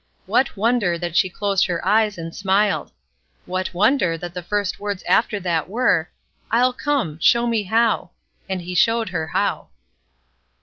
What 0.25 0.57
wonder 0.57 0.97
that 0.97 1.15
she 1.15 1.29
closed 1.29 1.67
her 1.67 1.85
eyes 1.87 2.17
and 2.17 2.35
smiled! 2.35 2.91
What 3.45 3.71
wonder 3.71 4.17
that 4.17 4.33
the 4.33 4.41
first 4.41 4.79
words 4.79 5.03
after 5.03 5.39
that 5.41 5.69
were: 5.69 6.09
"I'll 6.49 6.73
come; 6.73 7.19
show 7.19 7.45
me 7.45 7.61
how." 7.65 8.09
And 8.49 8.63
He 8.63 8.73
showed 8.73 9.09
her 9.09 9.27
how. 9.27 9.67